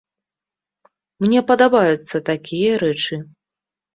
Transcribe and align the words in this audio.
Мне 1.25 1.43
падабаюцца 1.51 2.21
такія 2.31 2.71
рэчы. 2.85 3.15